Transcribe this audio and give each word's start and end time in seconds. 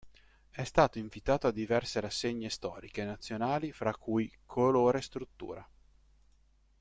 È 0.49 0.63
stato 0.63 0.97
invitato 0.97 1.45
a 1.45 1.51
diverse 1.51 1.99
rassegne 1.99 2.49
storiche 2.49 3.03
nazionali 3.05 3.71
fra 3.71 3.93
cui: 3.95 4.33
"Colore-Struttura. 4.47 5.63